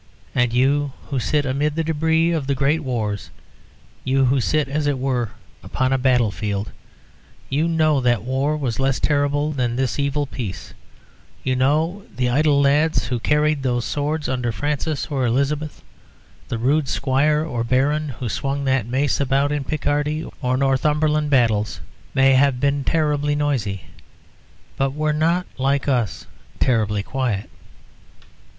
[0.33, 3.29] And you who sit, amid the débris of the great wars,
[4.03, 5.29] you who sit, as it were,
[5.61, 6.71] upon a battlefield,
[7.51, 10.73] you know that war was less terrible than this evil peace;
[11.43, 15.83] you know that the idle lads who carried those swords under Francis or Elizabeth,
[16.47, 21.79] the rude Squire or Baron who swung that mace about in Picardy or Northumberland battles,
[22.15, 23.81] may have been terribly noisy,
[24.77, 26.25] but were not like us,
[26.59, 27.51] terribly quiet."